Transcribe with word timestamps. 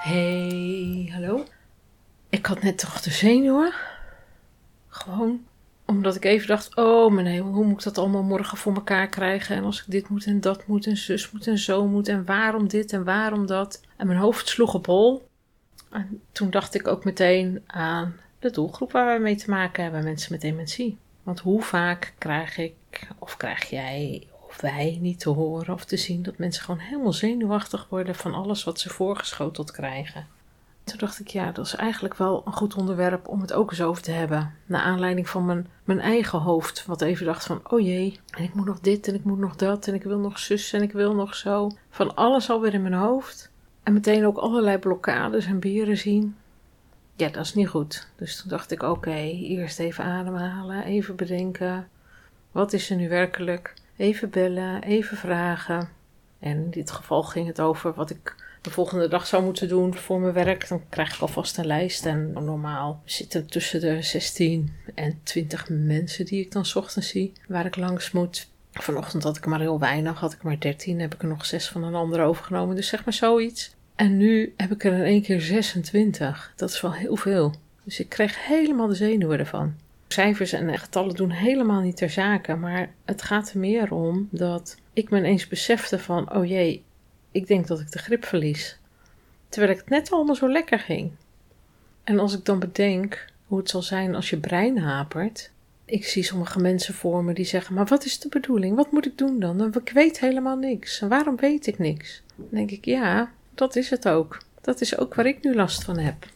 Hey, 0.00 1.10
hallo. 1.12 1.44
Ik 2.28 2.46
had 2.46 2.62
net 2.62 2.78
toch 2.78 3.00
de 3.00 3.10
zenuwen. 3.10 3.72
Gewoon 4.88 5.46
omdat 5.84 6.16
ik 6.16 6.24
even 6.24 6.48
dacht: 6.48 6.76
oh 6.76 7.12
mijn 7.12 7.26
hemel, 7.26 7.52
hoe 7.52 7.64
moet 7.64 7.78
ik 7.78 7.84
dat 7.84 7.98
allemaal 7.98 8.22
morgen 8.22 8.58
voor 8.58 8.74
elkaar 8.74 9.08
krijgen? 9.08 9.56
En 9.56 9.64
als 9.64 9.80
ik 9.80 9.84
dit 9.90 10.08
moet 10.08 10.26
en 10.26 10.40
dat 10.40 10.66
moet 10.66 10.86
en 10.86 10.96
zus 10.96 11.30
moet 11.30 11.46
en 11.46 11.58
zo 11.58 11.86
moet 11.86 12.08
en 12.08 12.24
waarom 12.24 12.68
dit 12.68 12.92
en 12.92 13.04
waarom 13.04 13.46
dat? 13.46 13.80
En 13.96 14.06
mijn 14.06 14.18
hoofd 14.18 14.48
sloeg 14.48 14.74
op 14.74 14.86
hol. 14.86 15.28
En 15.90 16.22
toen 16.32 16.50
dacht 16.50 16.74
ik 16.74 16.88
ook 16.88 17.04
meteen 17.04 17.62
aan 17.66 18.16
de 18.38 18.50
doelgroep 18.50 18.92
waar 18.92 19.16
we 19.16 19.22
mee 19.22 19.36
te 19.36 19.50
maken 19.50 19.82
hebben: 19.82 20.04
mensen 20.04 20.32
met 20.32 20.40
dementie. 20.40 20.98
Want 21.22 21.40
hoe 21.40 21.62
vaak 21.62 22.14
krijg 22.18 22.58
ik, 22.58 23.08
of 23.18 23.36
krijg 23.36 23.70
jij, 23.70 24.26
of 24.50 24.60
wij 24.60 24.98
niet 25.00 25.20
te 25.20 25.28
horen 25.28 25.74
of 25.74 25.84
te 25.84 25.96
zien 25.96 26.22
dat 26.22 26.38
mensen 26.38 26.62
gewoon 26.62 26.80
helemaal 26.80 27.12
zenuwachtig 27.12 27.86
worden 27.88 28.14
van 28.14 28.34
alles 28.34 28.64
wat 28.64 28.80
ze 28.80 28.88
voorgeschoteld 28.88 29.70
krijgen? 29.70 30.26
Toen 30.84 30.98
dacht 30.98 31.20
ik, 31.20 31.28
ja, 31.28 31.52
dat 31.52 31.66
is 31.66 31.74
eigenlijk 31.74 32.16
wel 32.16 32.42
een 32.44 32.52
goed 32.52 32.74
onderwerp 32.74 33.28
om 33.28 33.40
het 33.40 33.52
ook 33.52 33.70
eens 33.70 33.82
over 33.82 34.02
te 34.02 34.10
hebben. 34.10 34.54
Naar 34.66 34.80
aanleiding 34.80 35.28
van 35.28 35.44
mijn, 35.44 35.66
mijn 35.84 36.00
eigen 36.00 36.38
hoofd, 36.38 36.86
wat 36.86 37.02
even 37.02 37.26
dacht 37.26 37.44
van, 37.44 37.60
oh 37.70 37.80
jee, 37.80 38.20
en 38.30 38.44
ik 38.44 38.54
moet 38.54 38.66
nog 38.66 38.80
dit 38.80 39.08
en 39.08 39.14
ik 39.14 39.24
moet 39.24 39.38
nog 39.38 39.56
dat 39.56 39.86
en 39.86 39.94
ik 39.94 40.02
wil 40.02 40.18
nog 40.18 40.38
zus 40.38 40.72
en 40.72 40.82
ik 40.82 40.92
wil 40.92 41.14
nog 41.14 41.34
zo. 41.34 41.70
Van 41.90 42.14
alles 42.16 42.50
alweer 42.50 42.74
in 42.74 42.82
mijn 42.82 42.94
hoofd. 42.94 43.50
En 43.82 43.92
meteen 43.92 44.26
ook 44.26 44.36
allerlei 44.36 44.78
blokkades 44.78 45.46
en 45.46 45.58
bieren 45.58 45.96
zien. 45.96 46.36
Ja, 47.16 47.28
dat 47.28 47.44
is 47.44 47.54
niet 47.54 47.68
goed. 47.68 48.08
Dus 48.16 48.40
toen 48.40 48.48
dacht 48.48 48.70
ik, 48.70 48.82
oké, 48.82 49.16
eerst 49.30 49.78
even 49.78 50.04
ademhalen, 50.04 50.84
even 50.84 51.16
bedenken. 51.16 51.88
Wat 52.52 52.72
is 52.72 52.90
er 52.90 52.96
nu 52.96 53.08
werkelijk? 53.08 53.74
Even 54.00 54.30
bellen, 54.30 54.82
even 54.82 55.16
vragen. 55.16 55.88
En 56.38 56.56
in 56.56 56.70
dit 56.70 56.90
geval 56.90 57.22
ging 57.22 57.46
het 57.46 57.60
over 57.60 57.94
wat 57.94 58.10
ik 58.10 58.34
de 58.60 58.70
volgende 58.70 59.08
dag 59.08 59.26
zou 59.26 59.42
moeten 59.42 59.68
doen 59.68 59.94
voor 59.94 60.20
mijn 60.20 60.32
werk. 60.32 60.68
Dan 60.68 60.82
krijg 60.88 61.14
ik 61.14 61.20
alvast 61.20 61.58
een 61.58 61.66
lijst. 61.66 62.06
En 62.06 62.32
normaal 62.32 63.02
zitten 63.04 63.46
tussen 63.46 63.80
de 63.80 64.02
16 64.02 64.72
en 64.94 65.20
20 65.22 65.68
mensen 65.68 66.24
die 66.24 66.40
ik 66.40 66.52
dan 66.52 66.64
ochtends 66.74 67.08
zie, 67.08 67.32
waar 67.48 67.66
ik 67.66 67.76
langs 67.76 68.10
moet. 68.10 68.48
Vanochtend 68.72 69.22
had 69.22 69.36
ik 69.36 69.46
maar 69.46 69.60
heel 69.60 69.78
weinig, 69.78 70.20
had 70.20 70.32
ik 70.32 70.42
maar 70.42 70.58
13, 70.58 71.00
heb 71.00 71.14
ik 71.14 71.22
er 71.22 71.28
nog 71.28 71.46
6 71.46 71.68
van 71.68 71.84
een 71.84 71.94
ander 71.94 72.22
overgenomen. 72.22 72.76
Dus 72.76 72.88
zeg 72.88 73.04
maar 73.04 73.14
zoiets. 73.14 73.74
En 73.94 74.16
nu 74.16 74.54
heb 74.56 74.70
ik 74.70 74.84
er 74.84 74.92
in 74.92 75.04
één 75.04 75.22
keer 75.22 75.40
26. 75.40 76.52
Dat 76.56 76.70
is 76.70 76.80
wel 76.80 76.92
heel 76.92 77.16
veel. 77.16 77.54
Dus 77.84 78.00
ik 78.00 78.08
kreeg 78.08 78.46
helemaal 78.46 78.86
de 78.86 78.94
zenuwen 78.94 79.38
ervan. 79.38 79.74
Cijfers 80.12 80.52
en 80.52 80.78
getallen 80.78 81.14
doen 81.14 81.30
helemaal 81.30 81.80
niet 81.80 81.96
ter 81.96 82.10
zake, 82.10 82.54
maar 82.54 82.94
het 83.04 83.22
gaat 83.22 83.50
er 83.50 83.58
meer 83.58 83.92
om 83.92 84.28
dat 84.30 84.76
ik 84.92 85.10
me 85.10 85.18
ineens 85.18 85.48
besefte 85.48 85.98
van, 85.98 86.34
oh 86.34 86.46
jee, 86.46 86.84
ik 87.30 87.46
denk 87.46 87.66
dat 87.66 87.80
ik 87.80 87.92
de 87.92 87.98
grip 87.98 88.24
verlies. 88.24 88.78
Terwijl 89.48 89.72
ik 89.72 89.78
het 89.78 89.88
net 89.88 90.10
allemaal 90.10 90.34
zo 90.34 90.48
lekker 90.48 90.78
ging. 90.78 91.10
En 92.04 92.18
als 92.18 92.34
ik 92.34 92.44
dan 92.44 92.58
bedenk 92.58 93.26
hoe 93.46 93.58
het 93.58 93.70
zal 93.70 93.82
zijn 93.82 94.14
als 94.14 94.30
je 94.30 94.38
brein 94.38 94.78
hapert. 94.78 95.50
Ik 95.84 96.04
zie 96.06 96.22
sommige 96.22 96.58
mensen 96.58 96.94
voor 96.94 97.24
me 97.24 97.32
die 97.32 97.44
zeggen: 97.44 97.74
Maar 97.74 97.86
wat 97.86 98.04
is 98.04 98.18
de 98.18 98.28
bedoeling? 98.28 98.76
Wat 98.76 98.92
moet 98.92 99.06
ik 99.06 99.18
doen 99.18 99.40
dan? 99.40 99.74
Ik 99.74 99.90
weet 99.90 100.20
helemaal 100.20 100.56
niks. 100.56 101.00
En 101.00 101.08
waarom 101.08 101.36
weet 101.36 101.66
ik 101.66 101.78
niks? 101.78 102.22
Dan 102.36 102.46
denk 102.50 102.70
ik: 102.70 102.84
Ja, 102.84 103.32
dat 103.54 103.76
is 103.76 103.90
het 103.90 104.08
ook. 104.08 104.42
Dat 104.60 104.80
is 104.80 104.98
ook 104.98 105.14
waar 105.14 105.26
ik 105.26 105.42
nu 105.42 105.54
last 105.54 105.84
van 105.84 105.98
heb. 105.98 106.26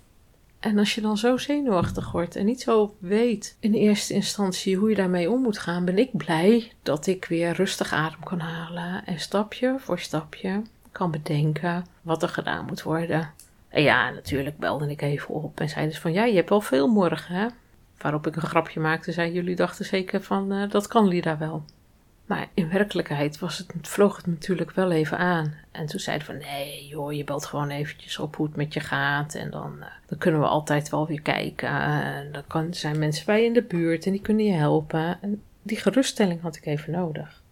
En 0.64 0.78
als 0.78 0.94
je 0.94 1.00
dan 1.00 1.16
zo 1.16 1.36
zenuwachtig 1.36 2.12
wordt 2.12 2.36
en 2.36 2.44
niet 2.44 2.60
zo 2.60 2.94
weet 2.98 3.56
in 3.60 3.75
eerste 3.75 4.14
instantie 4.14 4.76
hoe 4.76 4.88
je 4.88 4.94
daarmee 4.94 5.30
om 5.30 5.42
moet 5.42 5.58
gaan, 5.58 5.84
ben 5.84 5.98
ik 5.98 6.16
blij 6.16 6.72
dat 6.82 7.06
ik 7.06 7.25
weer 7.25 7.52
rustig 7.52 7.92
adem 7.92 8.22
kan 8.25 8.41
halen 8.41 9.06
en 9.06 9.20
stapje 9.20 9.76
voor 9.78 9.98
stapje 9.98 10.62
kan 10.92 11.10
bedenken 11.10 11.86
wat 12.03 12.22
er 12.22 12.28
gedaan 12.28 12.64
moet 12.64 12.82
worden. 12.82 13.30
En 13.69 13.82
ja, 13.82 14.10
natuurlijk 14.10 14.58
belde 14.58 14.91
ik 14.91 15.03
even 15.03 15.34
op 15.34 15.60
en 15.60 15.69
zei 15.69 15.86
dus 15.86 15.98
van 15.98 16.12
ja, 16.12 16.24
je 16.24 16.34
hebt 16.34 16.48
wel 16.48 16.60
veel 16.60 16.88
morgen 16.88 17.34
hè. 17.34 17.47
Waarop 17.98 18.26
ik 18.26 18.36
een 18.36 18.42
grapje 18.42 18.80
maakte, 18.80 19.12
zei 19.12 19.32
jullie 19.32 19.56
dachten 19.56 19.84
zeker 19.84 20.22
van 20.22 20.53
uh, 20.53 20.70
dat 20.70 20.86
kan 20.86 21.08
Lida 21.08 21.38
wel. 21.38 21.64
Maar 22.26 22.48
in 22.54 22.68
werkelijkheid 22.68 23.38
was 23.38 23.58
het, 23.58 23.72
vloog 23.82 24.16
het 24.16 24.26
natuurlijk 24.26 24.70
wel 24.70 24.90
even 24.90 25.18
aan. 25.18 25.54
En 25.70 25.86
toen 25.86 26.00
zeiden 26.00 26.26
van 26.26 26.38
nee 26.38 26.86
joh, 26.86 27.12
je 27.12 27.24
belt 27.24 27.46
gewoon 27.46 27.70
eventjes 27.70 28.18
op 28.18 28.36
hoe 28.36 28.46
het 28.46 28.56
met 28.56 28.74
je 28.74 28.80
gaat. 28.80 29.34
En 29.34 29.50
dan, 29.50 29.76
uh, 29.80 29.86
dan 30.06 30.18
kunnen 30.18 30.40
we 30.40 30.46
altijd 30.46 30.90
wel 30.90 31.06
weer 31.06 31.22
kijken. 31.22 31.68
En 31.68 32.32
dan 32.32 32.42
kan, 32.46 32.74
zijn 32.74 32.98
mensen 32.98 33.26
bij 33.26 33.40
je 33.40 33.46
in 33.46 33.52
de 33.52 33.62
buurt 33.62 34.06
en 34.06 34.12
die 34.12 34.20
kunnen 34.20 34.44
je 34.44 34.52
helpen. 34.52 35.18
En 35.20 35.42
die 35.62 35.76
geruststelling 35.76 36.40
had 36.40 36.56
ik 36.56 36.66
even 36.66 36.92
nodig 36.92 37.42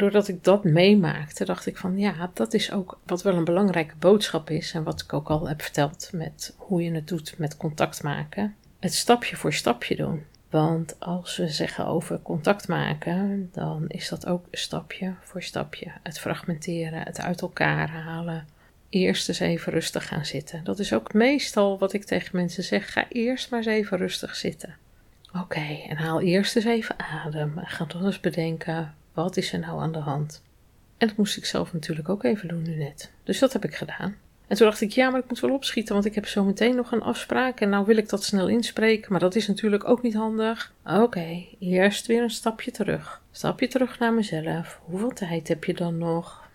doordat 0.00 0.28
ik 0.28 0.44
dat 0.44 0.64
meemaakte, 0.64 1.44
dacht 1.44 1.66
ik 1.66 1.76
van 1.76 1.98
ja, 1.98 2.30
dat 2.34 2.54
is 2.54 2.72
ook 2.72 2.98
wat 3.06 3.22
wel 3.22 3.34
een 3.34 3.44
belangrijke 3.44 3.94
boodschap 3.98 4.50
is. 4.50 4.72
En 4.72 4.82
wat 4.82 5.00
ik 5.00 5.12
ook 5.12 5.30
al 5.30 5.48
heb 5.48 5.62
verteld 5.62 6.10
met 6.12 6.54
hoe 6.56 6.82
je 6.82 6.92
het 6.92 7.08
doet 7.08 7.34
met 7.38 7.56
contact 7.56 8.02
maken. 8.02 8.54
Het 8.78 8.94
stapje 8.94 9.36
voor 9.36 9.52
stapje 9.52 9.96
doen. 9.96 10.24
Want 10.50 11.00
als 11.00 11.36
we 11.36 11.48
zeggen 11.48 11.86
over 11.86 12.22
contact 12.22 12.68
maken, 12.68 13.48
dan 13.52 13.84
is 13.88 14.08
dat 14.08 14.26
ook 14.26 14.44
stapje 14.50 15.14
voor 15.20 15.42
stapje. 15.42 15.92
Het 16.02 16.18
fragmenteren, 16.18 17.02
het 17.02 17.20
uit 17.20 17.40
elkaar 17.40 17.90
halen. 17.90 18.46
Eerst 18.88 19.28
eens 19.28 19.40
even 19.40 19.72
rustig 19.72 20.06
gaan 20.06 20.24
zitten. 20.24 20.64
Dat 20.64 20.78
is 20.78 20.92
ook 20.92 21.12
meestal 21.12 21.78
wat 21.78 21.92
ik 21.92 22.04
tegen 22.04 22.36
mensen 22.36 22.64
zeg. 22.64 22.92
Ga 22.92 23.08
eerst 23.08 23.50
maar 23.50 23.58
eens 23.58 23.68
even 23.68 23.98
rustig 23.98 24.36
zitten. 24.36 24.76
Oké, 25.32 25.78
en 25.88 25.96
haal 25.96 26.20
eerst 26.20 26.56
eens 26.56 26.64
even 26.64 26.98
adem. 26.98 27.58
En 27.58 27.66
ga 27.66 27.84
dan 27.84 28.04
eens 28.04 28.20
bedenken, 28.20 28.94
wat 29.12 29.36
is 29.36 29.52
er 29.52 29.58
nou 29.58 29.80
aan 29.80 29.92
de 29.92 29.98
hand? 29.98 30.42
En 30.98 31.08
dat 31.08 31.16
moest 31.16 31.36
ik 31.36 31.44
zelf 31.44 31.72
natuurlijk 31.72 32.08
ook 32.08 32.24
even 32.24 32.48
doen 32.48 32.62
nu 32.62 32.76
net. 32.76 33.10
Dus 33.24 33.38
dat 33.38 33.52
heb 33.52 33.64
ik 33.64 33.74
gedaan. 33.74 34.16
En 34.50 34.56
toen 34.56 34.66
dacht 34.66 34.80
ik, 34.80 34.92
ja, 34.92 35.10
maar 35.10 35.20
ik 35.20 35.28
moet 35.28 35.40
wel 35.40 35.52
opschieten, 35.52 35.94
want 35.94 36.06
ik 36.06 36.14
heb 36.14 36.26
zo 36.26 36.44
meteen 36.44 36.76
nog 36.76 36.92
een 36.92 37.02
afspraak. 37.02 37.60
En 37.60 37.68
nou 37.68 37.86
wil 37.86 37.96
ik 37.96 38.08
dat 38.08 38.24
snel 38.24 38.48
inspreken, 38.48 39.10
maar 39.10 39.20
dat 39.20 39.34
is 39.34 39.46
natuurlijk 39.46 39.88
ook 39.88 40.02
niet 40.02 40.14
handig. 40.14 40.72
Oké, 40.84 41.46
eerst 41.58 42.06
weer 42.06 42.22
een 42.22 42.30
stapje 42.30 42.70
terug. 42.70 43.22
Stapje 43.30 43.68
terug 43.68 43.98
naar 43.98 44.12
mezelf. 44.12 44.80
Hoeveel 44.84 45.12
tijd 45.12 45.48
heb 45.48 45.64
je 45.64 45.74
dan 45.74 45.98
nog? 45.98 46.48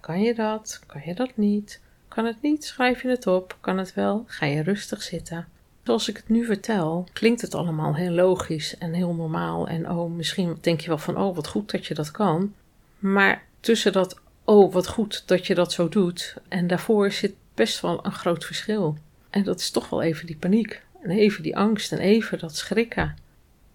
Kan 0.00 0.22
je 0.22 0.34
dat? 0.34 0.80
Kan 0.86 1.02
je 1.04 1.14
dat 1.14 1.30
niet? 1.34 1.80
Kan 2.08 2.24
het 2.24 2.42
niet? 2.42 2.64
Schrijf 2.64 3.02
je 3.02 3.08
het 3.08 3.26
op. 3.26 3.56
Kan 3.60 3.78
het 3.78 3.94
wel? 3.94 4.24
Ga 4.26 4.46
je 4.46 4.62
rustig 4.62 5.02
zitten. 5.02 5.46
Zoals 5.82 6.08
ik 6.08 6.16
het 6.16 6.28
nu 6.28 6.44
vertel, 6.44 7.08
klinkt 7.12 7.40
het 7.40 7.54
allemaal 7.54 7.94
heel 7.94 8.12
logisch 8.12 8.78
en 8.78 8.92
heel 8.92 9.14
normaal. 9.14 9.68
En 9.68 9.90
oh, 9.90 10.14
misschien 10.14 10.58
denk 10.60 10.80
je 10.80 10.88
wel 10.88 10.98
van, 10.98 11.16
oh, 11.16 11.34
wat 11.34 11.48
goed 11.48 11.70
dat 11.70 11.86
je 11.86 11.94
dat 11.94 12.10
kan. 12.10 12.54
Maar 12.98 13.42
tussen 13.60 13.92
dat, 13.92 14.20
oh, 14.46 14.72
wat 14.72 14.88
goed 14.88 15.22
dat 15.26 15.46
je 15.46 15.54
dat 15.54 15.72
zo 15.72 15.88
doet, 15.88 16.36
en 16.48 16.66
daarvoor 16.66 17.12
zit 17.12 17.34
best 17.54 17.80
wel 17.80 18.04
een 18.04 18.12
groot 18.12 18.44
verschil. 18.44 18.96
En 19.30 19.42
dat 19.42 19.60
is 19.60 19.70
toch 19.70 19.88
wel 19.88 20.02
even 20.02 20.26
die 20.26 20.36
paniek. 20.36 20.84
En 21.02 21.10
even 21.10 21.42
die 21.42 21.56
angst 21.56 21.92
en 21.92 21.98
even 21.98 22.38
dat 22.38 22.56
schrikken. 22.56 23.16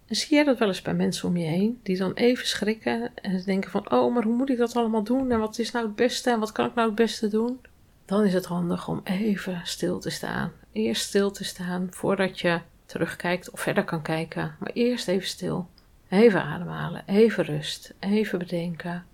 En 0.06 0.16
zie 0.16 0.34
jij 0.34 0.44
dat 0.44 0.58
wel 0.58 0.68
eens 0.68 0.82
bij 0.82 0.94
mensen 0.94 1.28
om 1.28 1.36
je 1.36 1.46
heen, 1.46 1.80
die 1.82 1.96
dan 1.96 2.12
even 2.12 2.46
schrikken 2.46 3.10
en 3.14 3.42
denken 3.44 3.70
van, 3.70 3.90
oh, 3.90 4.14
maar 4.14 4.22
hoe 4.22 4.36
moet 4.36 4.50
ik 4.50 4.58
dat 4.58 4.76
allemaal 4.76 5.02
doen? 5.02 5.30
En 5.30 5.38
wat 5.38 5.58
is 5.58 5.70
nou 5.70 5.86
het 5.86 5.96
beste 5.96 6.30
en 6.30 6.38
wat 6.38 6.52
kan 6.52 6.66
ik 6.66 6.74
nou 6.74 6.86
het 6.86 6.96
beste 6.96 7.28
doen? 7.28 7.60
Dan 8.04 8.24
is 8.24 8.34
het 8.34 8.44
handig 8.44 8.88
om 8.88 9.00
even 9.04 9.60
stil 9.64 9.98
te 9.98 10.10
staan 10.10 10.52
eerst 10.72 11.02
stil 11.02 11.30
te 11.30 11.44
staan 11.44 11.86
voordat 11.90 12.40
je 12.40 12.60
terugkijkt 12.86 13.50
of 13.50 13.60
verder 13.60 13.84
kan 13.84 14.02
kijken. 14.02 14.56
Maar 14.58 14.70
eerst 14.72 15.08
even 15.08 15.28
stil. 15.28 15.68
Even 16.08 16.42
ademhalen, 16.42 17.02
even 17.06 17.44
rust, 17.44 17.94
even 17.98 18.38
bedenken. 18.38 19.04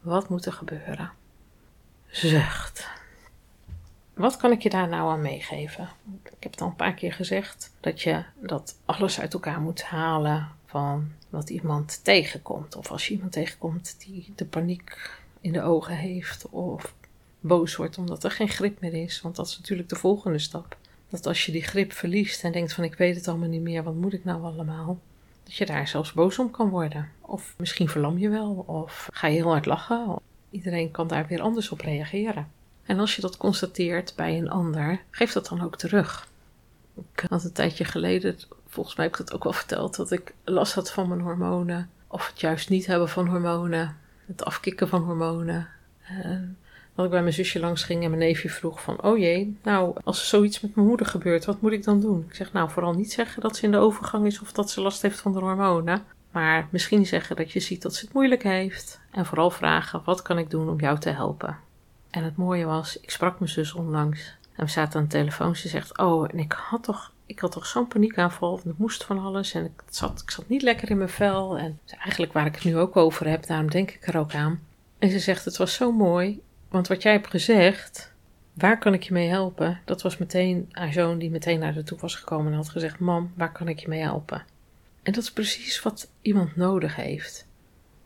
Wat 0.00 0.28
moet 0.28 0.46
er 0.46 0.52
gebeuren? 0.52 1.10
Zucht. 2.06 2.88
Wat 4.14 4.36
kan 4.36 4.50
ik 4.52 4.62
je 4.62 4.70
daar 4.70 4.88
nou 4.88 5.10
aan 5.10 5.22
meegeven? 5.22 5.88
Ik 6.24 6.42
heb 6.42 6.52
het 6.52 6.60
al 6.60 6.66
een 6.66 6.76
paar 6.76 6.94
keer 6.94 7.12
gezegd 7.12 7.72
dat 7.80 8.02
je 8.02 8.24
dat 8.40 8.78
alles 8.84 9.20
uit 9.20 9.32
elkaar 9.32 9.60
moet 9.60 9.82
halen 9.82 10.48
van 10.66 11.12
wat 11.28 11.50
iemand 11.50 12.04
tegenkomt. 12.04 12.76
Of 12.76 12.90
als 12.90 13.08
je 13.08 13.14
iemand 13.14 13.32
tegenkomt 13.32 13.96
die 13.98 14.32
de 14.36 14.44
paniek 14.44 15.20
in 15.40 15.52
de 15.52 15.62
ogen 15.62 15.96
heeft 15.96 16.48
of 16.48 16.94
boos 17.40 17.76
wordt 17.76 17.98
omdat 17.98 18.24
er 18.24 18.30
geen 18.30 18.48
grip 18.48 18.80
meer 18.80 18.94
is. 18.94 19.20
Want 19.20 19.36
dat 19.36 19.46
is 19.46 19.58
natuurlijk 19.58 19.88
de 19.88 19.96
volgende 19.96 20.38
stap. 20.38 20.76
Dat 21.08 21.26
als 21.26 21.46
je 21.46 21.52
die 21.52 21.62
grip 21.62 21.92
verliest 21.92 22.44
en 22.44 22.52
denkt 22.52 22.72
van 22.72 22.84
ik 22.84 22.94
weet 22.94 23.16
het 23.16 23.28
allemaal 23.28 23.48
niet 23.48 23.62
meer, 23.62 23.82
wat 23.82 23.94
moet 23.94 24.12
ik 24.12 24.24
nou 24.24 24.42
allemaal? 24.42 24.98
Dat 25.50 25.58
je 25.58 25.66
daar 25.66 25.88
zelfs 25.88 26.12
boos 26.12 26.38
om 26.38 26.50
kan 26.50 26.68
worden. 26.68 27.08
Of 27.20 27.54
misschien 27.58 27.88
verlam 27.88 28.18
je 28.18 28.28
wel, 28.28 28.64
of 28.66 29.08
ga 29.12 29.26
je 29.26 29.34
heel 29.34 29.50
hard 29.50 29.66
lachen. 29.66 30.16
Iedereen 30.50 30.90
kan 30.90 31.06
daar 31.06 31.26
weer 31.26 31.40
anders 31.40 31.70
op 31.70 31.80
reageren. 31.80 32.48
En 32.82 32.98
als 32.98 33.16
je 33.16 33.20
dat 33.20 33.36
constateert 33.36 34.12
bij 34.16 34.38
een 34.38 34.50
ander, 34.50 35.02
geef 35.10 35.32
dat 35.32 35.48
dan 35.48 35.62
ook 35.62 35.76
terug. 35.76 36.28
Ik 37.12 37.24
had 37.28 37.44
een 37.44 37.52
tijdje 37.52 37.84
geleden, 37.84 38.38
volgens 38.66 38.96
mij 38.96 39.04
heb 39.04 39.14
ik 39.14 39.26
dat 39.26 39.34
ook 39.34 39.44
wel 39.44 39.52
verteld, 39.52 39.96
dat 39.96 40.10
ik 40.10 40.34
last 40.44 40.74
had 40.74 40.92
van 40.92 41.08
mijn 41.08 41.20
hormonen. 41.20 41.90
Of 42.06 42.26
het 42.26 42.40
juist 42.40 42.68
niet 42.68 42.86
hebben 42.86 43.08
van 43.08 43.26
hormonen. 43.28 43.96
Het 44.26 44.44
afkicken 44.44 44.88
van 44.88 45.02
hormonen. 45.02 45.68
En 46.00 46.58
dat 47.00 47.08
ik 47.08 47.14
bij 47.14 47.22
mijn 47.22 47.44
zusje 47.44 47.60
langs 47.60 47.82
ging 47.82 48.02
en 48.02 48.10
mijn 48.10 48.22
neefje 48.22 48.48
vroeg 48.48 48.82
van... 48.82 49.02
Oh 49.02 49.18
jee, 49.18 49.56
nou, 49.62 49.96
als 50.04 50.20
er 50.20 50.26
zoiets 50.26 50.60
met 50.60 50.74
mijn 50.74 50.86
moeder 50.86 51.06
gebeurt, 51.06 51.44
wat 51.44 51.60
moet 51.60 51.72
ik 51.72 51.84
dan 51.84 52.00
doen? 52.00 52.24
Ik 52.28 52.34
zeg, 52.34 52.52
nou, 52.52 52.70
vooral 52.70 52.92
niet 52.92 53.12
zeggen 53.12 53.42
dat 53.42 53.56
ze 53.56 53.64
in 53.64 53.70
de 53.70 53.76
overgang 53.76 54.26
is 54.26 54.40
of 54.40 54.52
dat 54.52 54.70
ze 54.70 54.80
last 54.80 55.02
heeft 55.02 55.20
van 55.20 55.32
de 55.32 55.38
hormonen. 55.38 56.02
Maar 56.30 56.68
misschien 56.70 57.06
zeggen 57.06 57.36
dat 57.36 57.52
je 57.52 57.60
ziet 57.60 57.82
dat 57.82 57.94
ze 57.94 58.04
het 58.04 58.14
moeilijk 58.14 58.42
heeft. 58.42 59.00
En 59.10 59.26
vooral 59.26 59.50
vragen, 59.50 60.02
wat 60.04 60.22
kan 60.22 60.38
ik 60.38 60.50
doen 60.50 60.68
om 60.68 60.80
jou 60.80 60.98
te 60.98 61.10
helpen? 61.10 61.58
En 62.10 62.24
het 62.24 62.36
mooie 62.36 62.64
was, 62.64 63.00
ik 63.00 63.10
sprak 63.10 63.38
mijn 63.38 63.50
zus 63.50 63.72
onlangs. 63.72 64.36
En 64.56 64.64
we 64.64 64.70
zaten 64.70 65.00
aan 65.00 65.06
de 65.06 65.12
telefoon. 65.12 65.56
Ze 65.56 65.68
zegt, 65.68 65.98
oh, 65.98 66.28
en 66.32 66.38
ik 66.38 66.52
had 66.52 66.82
toch, 66.82 67.12
ik 67.26 67.38
had 67.38 67.52
toch 67.52 67.66
zo'n 67.66 67.88
paniekaanval. 67.88 68.50
Want 68.50 68.64
het 68.64 68.78
moest 68.78 69.04
van 69.04 69.18
alles. 69.18 69.54
En 69.54 69.64
ik 69.64 69.82
zat, 69.90 70.20
ik 70.20 70.30
zat 70.30 70.48
niet 70.48 70.62
lekker 70.62 70.90
in 70.90 70.96
mijn 70.96 71.08
vel. 71.08 71.58
En 71.58 71.78
eigenlijk 71.98 72.32
waar 72.32 72.46
ik 72.46 72.54
het 72.54 72.64
nu 72.64 72.76
ook 72.76 72.96
over 72.96 73.28
heb, 73.28 73.46
daarom 73.46 73.70
denk 73.70 73.90
ik 73.90 74.06
er 74.06 74.18
ook 74.18 74.34
aan. 74.34 74.60
En 74.98 75.10
ze 75.10 75.18
zegt, 75.18 75.44
het 75.44 75.56
was 75.56 75.74
zo 75.74 75.92
mooi. 75.92 76.40
Want 76.70 76.88
wat 76.88 77.02
jij 77.02 77.12
hebt 77.12 77.30
gezegd, 77.30 78.12
waar 78.52 78.78
kan 78.78 78.94
ik 78.94 79.02
je 79.02 79.12
mee 79.12 79.28
helpen? 79.28 79.80
Dat 79.84 80.02
was 80.02 80.18
meteen 80.18 80.68
haar 80.70 80.92
zoon 80.92 81.18
die 81.18 81.30
meteen 81.30 81.58
naar 81.58 81.74
haar 81.74 81.84
toe 81.84 81.98
was 81.98 82.14
gekomen 82.14 82.52
en 82.52 82.56
had 82.56 82.68
gezegd: 82.68 82.98
Mam, 82.98 83.32
waar 83.36 83.52
kan 83.52 83.68
ik 83.68 83.78
je 83.78 83.88
mee 83.88 84.00
helpen? 84.00 84.44
En 85.02 85.12
dat 85.12 85.22
is 85.22 85.32
precies 85.32 85.82
wat 85.82 86.10
iemand 86.22 86.56
nodig 86.56 86.96
heeft. 86.96 87.48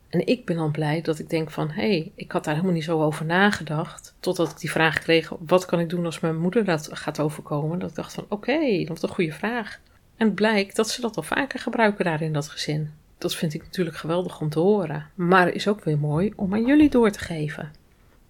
En 0.08 0.26
ik 0.26 0.44
ben 0.44 0.56
dan 0.56 0.70
blij 0.70 1.00
dat 1.00 1.18
ik 1.18 1.30
denk 1.30 1.50
van, 1.50 1.70
hé, 1.70 1.88
hey, 1.88 2.12
ik 2.14 2.32
had 2.32 2.44
daar 2.44 2.54
helemaal 2.54 2.74
niet 2.74 2.84
zo 2.84 3.02
over 3.02 3.24
nagedacht. 3.24 4.14
Totdat 4.20 4.50
ik 4.50 4.58
die 4.58 4.70
vraag 4.70 4.98
kreeg, 4.98 5.32
wat 5.38 5.64
kan 5.64 5.80
ik 5.80 5.88
doen 5.88 6.04
als 6.04 6.20
mijn 6.20 6.38
moeder 6.38 6.64
dat 6.64 6.88
gaat 6.92 7.20
overkomen? 7.20 7.78
Dat 7.78 7.90
ik 7.90 7.96
dacht 7.96 8.14
van, 8.14 8.26
oké, 8.28 8.84
dat 8.84 8.96
is 8.96 9.02
een 9.02 9.08
goede 9.08 9.32
vraag. 9.32 9.80
En 10.16 10.26
het 10.26 10.34
blijkt 10.34 10.76
dat 10.76 10.90
ze 10.90 11.00
dat 11.00 11.16
al 11.16 11.22
vaker 11.22 11.58
gebruiken 11.58 12.04
daar 12.04 12.22
in 12.22 12.32
dat 12.32 12.48
gezin. 12.48 12.90
Dat 13.18 13.34
vind 13.34 13.54
ik 13.54 13.62
natuurlijk 13.62 13.96
geweldig 13.96 14.40
om 14.40 14.48
te 14.48 14.58
horen. 14.58 15.06
Maar 15.14 15.48
is 15.48 15.68
ook 15.68 15.84
weer 15.84 15.98
mooi 15.98 16.32
om 16.36 16.54
aan 16.54 16.66
jullie 16.66 16.90
door 16.90 17.10
te 17.10 17.18
geven. 17.18 17.72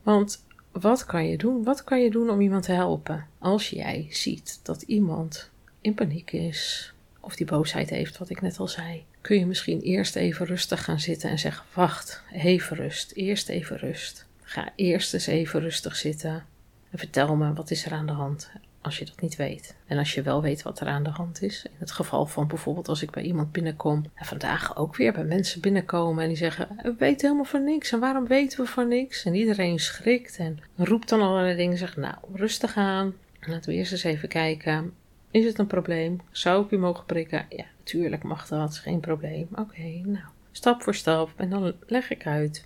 Want 0.04 0.44
wat 0.72 1.04
kan 1.04 1.26
je 1.28 1.36
doen? 1.36 1.64
Wat 1.64 1.84
kan 1.84 2.02
je 2.02 2.10
doen 2.10 2.30
om 2.30 2.40
iemand 2.40 2.62
te 2.62 2.72
helpen? 2.72 3.26
Als 3.38 3.70
jij 3.70 4.06
ziet 4.10 4.60
dat 4.62 4.82
iemand 4.82 5.50
in 5.80 5.94
paniek 5.94 6.32
is, 6.32 6.92
of 7.20 7.36
die 7.36 7.46
boosheid 7.46 7.90
heeft, 7.90 8.18
wat 8.18 8.30
ik 8.30 8.40
net 8.40 8.58
al 8.58 8.68
zei, 8.68 9.04
kun 9.20 9.38
je 9.38 9.46
misschien 9.46 9.80
eerst 9.80 10.16
even 10.16 10.46
rustig 10.46 10.84
gaan 10.84 11.00
zitten 11.00 11.30
en 11.30 11.38
zeggen: 11.38 11.64
Wacht, 11.74 12.22
even 12.32 12.76
rust, 12.76 13.12
eerst 13.12 13.48
even 13.48 13.76
rust. 13.76 14.26
Ga 14.42 14.72
eerst 14.76 15.14
eens 15.14 15.26
even 15.26 15.60
rustig 15.60 15.96
zitten 15.96 16.46
en 16.90 16.98
vertel 16.98 17.36
me 17.36 17.52
wat 17.52 17.70
is 17.70 17.84
er 17.84 17.92
aan 17.92 18.06
de 18.06 18.12
hand 18.12 18.50
als 18.84 18.98
je 18.98 19.04
dat 19.04 19.20
niet 19.20 19.36
weet. 19.36 19.76
En 19.86 19.98
als 19.98 20.14
je 20.14 20.22
wel 20.22 20.42
weet 20.42 20.62
wat 20.62 20.80
er 20.80 20.86
aan 20.86 21.02
de 21.02 21.10
hand 21.10 21.42
is. 21.42 21.64
In 21.64 21.76
het 21.78 21.90
geval 21.90 22.26
van 22.26 22.46
bijvoorbeeld 22.46 22.88
als 22.88 23.02
ik 23.02 23.10
bij 23.10 23.22
iemand 23.22 23.52
binnenkom. 23.52 24.04
En 24.14 24.26
vandaag 24.26 24.76
ook 24.76 24.96
weer 24.96 25.12
bij 25.12 25.24
mensen 25.24 25.60
binnenkomen. 25.60 26.22
En 26.22 26.28
die 26.28 26.36
zeggen: 26.36 26.68
We 26.82 26.94
weten 26.98 27.26
helemaal 27.26 27.50
van 27.50 27.64
niks. 27.64 27.92
En 27.92 28.00
waarom 28.00 28.26
weten 28.26 28.64
we 28.64 28.70
van 28.70 28.88
niks? 28.88 29.24
En 29.24 29.34
iedereen 29.34 29.78
schrikt 29.78 30.36
en 30.36 30.58
roept 30.76 31.08
dan 31.08 31.20
allerlei 31.20 31.56
dingen. 31.56 31.78
Zegt: 31.78 31.96
Nou, 31.96 32.14
rustig 32.32 32.76
aan. 32.76 33.14
Laten 33.40 33.70
we 33.70 33.76
eerst 33.76 33.92
eens 33.92 34.04
even 34.04 34.28
kijken. 34.28 34.94
Is 35.30 35.44
het 35.44 35.58
een 35.58 35.66
probleem? 35.66 36.20
Zou 36.30 36.64
ik 36.64 36.70
u 36.70 36.78
mogen 36.78 37.04
prikken? 37.04 37.46
Ja, 37.48 37.64
natuurlijk 37.78 38.22
mag 38.22 38.48
dat. 38.48 38.76
Geen 38.76 39.00
probleem. 39.00 39.48
Oké, 39.54 40.00
nou. 40.04 40.24
Stap 40.52 40.82
voor 40.82 40.94
stap. 40.94 41.32
En 41.36 41.50
dan 41.50 41.74
leg 41.86 42.10
ik 42.10 42.26
uit. 42.26 42.64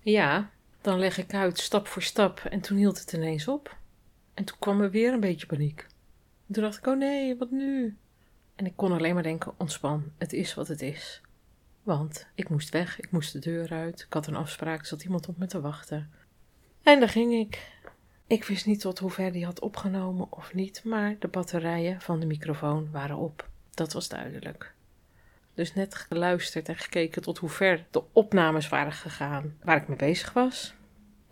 Ja, 0.00 0.50
dan 0.80 0.98
leg 0.98 1.18
ik 1.18 1.34
uit 1.34 1.58
stap 1.58 1.86
voor 1.86 2.02
stap. 2.02 2.40
En 2.50 2.60
toen 2.60 2.76
hield 2.76 3.00
het 3.00 3.12
ineens 3.12 3.48
op. 3.48 3.76
En 4.36 4.44
toen 4.44 4.58
kwam 4.58 4.80
er 4.80 4.90
weer 4.90 5.12
een 5.12 5.20
beetje 5.20 5.46
paniek. 5.46 5.86
En 6.46 6.54
toen 6.54 6.62
dacht 6.62 6.76
ik, 6.76 6.86
oh 6.86 6.96
nee, 6.96 7.36
wat 7.36 7.50
nu? 7.50 7.96
En 8.54 8.66
ik 8.66 8.76
kon 8.76 8.92
alleen 8.92 9.14
maar 9.14 9.22
denken, 9.22 9.52
ontspan, 9.56 10.12
het 10.18 10.32
is 10.32 10.54
wat 10.54 10.68
het 10.68 10.82
is. 10.82 11.20
Want 11.82 12.26
ik 12.34 12.48
moest 12.48 12.68
weg, 12.68 13.00
ik 13.00 13.10
moest 13.10 13.32
de 13.32 13.38
deur 13.38 13.72
uit, 13.72 14.00
ik 14.00 14.12
had 14.12 14.26
een 14.26 14.36
afspraak, 14.36 14.80
er 14.80 14.86
zat 14.86 15.04
iemand 15.04 15.28
op 15.28 15.38
me 15.38 15.46
te 15.46 15.60
wachten. 15.60 16.10
En 16.82 17.00
daar 17.00 17.08
ging 17.08 17.32
ik. 17.32 17.74
Ik 18.26 18.44
wist 18.44 18.66
niet 18.66 18.80
tot 18.80 18.98
hoever 18.98 19.32
die 19.32 19.44
had 19.44 19.60
opgenomen 19.60 20.32
of 20.32 20.54
niet, 20.54 20.84
maar 20.84 21.16
de 21.18 21.28
batterijen 21.28 22.00
van 22.00 22.20
de 22.20 22.26
microfoon 22.26 22.90
waren 22.90 23.16
op. 23.16 23.48
Dat 23.70 23.92
was 23.92 24.08
duidelijk. 24.08 24.74
Dus 25.54 25.74
net 25.74 25.94
geluisterd 25.94 26.68
en 26.68 26.76
gekeken 26.76 27.22
tot 27.22 27.38
hoe 27.38 27.48
ver 27.48 27.86
de 27.90 28.02
opnames 28.12 28.68
waren 28.68 28.92
gegaan 28.92 29.56
waar 29.62 29.76
ik 29.76 29.88
mee 29.88 29.96
bezig 29.96 30.32
was. 30.32 30.74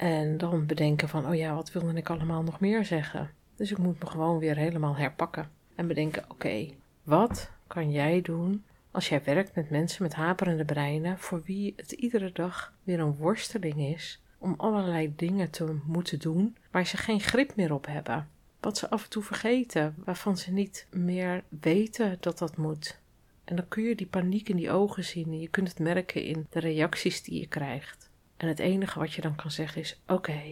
En 0.05 0.37
dan 0.37 0.67
bedenken 0.67 1.09
van, 1.09 1.27
oh 1.27 1.35
ja, 1.35 1.55
wat 1.55 1.73
wilde 1.73 1.95
ik 1.95 2.11
allemaal 2.11 2.43
nog 2.43 2.61
meer 2.61 2.85
zeggen? 2.85 3.31
Dus 3.57 3.71
ik 3.71 3.79
moet 3.79 4.01
me 4.01 4.07
gewoon 4.07 4.39
weer 4.39 4.57
helemaal 4.57 4.97
herpakken. 4.97 5.51
En 5.75 5.87
bedenken, 5.87 6.25
oké, 6.29 6.69
wat 7.03 7.51
kan 7.67 7.91
jij 7.91 8.21
doen 8.21 8.65
als 8.91 9.09
jij 9.09 9.25
werkt 9.25 9.55
met 9.55 9.71
mensen 9.71 10.03
met 10.03 10.15
haperende 10.15 10.65
breinen, 10.65 11.19
voor 11.19 11.43
wie 11.43 11.73
het 11.77 11.93
iedere 11.93 12.33
dag 12.33 12.73
weer 12.83 13.01
een 13.01 13.17
worsteling 13.17 13.79
is 13.79 14.23
om 14.39 14.55
allerlei 14.57 15.13
dingen 15.17 15.51
te 15.51 15.77
moeten 15.87 16.19
doen 16.19 16.57
waar 16.71 16.87
ze 16.87 16.97
geen 16.97 17.21
grip 17.21 17.57
meer 17.57 17.73
op 17.73 17.87
hebben? 17.87 18.29
Wat 18.61 18.79
ze 18.79 18.91
af 18.91 19.05
en 19.05 19.11
toe 19.11 19.23
vergeten, 19.23 19.95
waarvan 20.05 20.37
ze 20.37 20.53
niet 20.53 20.87
meer 20.91 21.43
weten 21.61 22.17
dat 22.21 22.39
dat 22.39 22.57
moet. 22.57 23.01
En 23.45 23.57
dan 23.57 23.69
kun 23.69 23.83
je 23.83 23.95
die 23.95 24.07
paniek 24.07 24.49
in 24.49 24.57
die 24.57 24.71
ogen 24.71 25.05
zien 25.05 25.27
en 25.27 25.41
je 25.41 25.49
kunt 25.49 25.69
het 25.69 25.79
merken 25.79 26.23
in 26.23 26.47
de 26.51 26.61
reacties 26.61 27.23
die 27.23 27.41
je 27.41 27.47
krijgt. 27.47 28.13
En 28.37 28.49
het 28.49 28.59
enige 28.59 28.99
wat 28.99 29.13
je 29.13 29.21
dan 29.21 29.35
kan 29.35 29.51
zeggen 29.51 29.81
is: 29.81 30.01
oké, 30.07 30.43